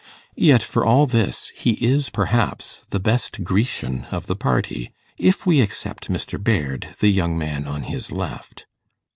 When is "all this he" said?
0.83-1.73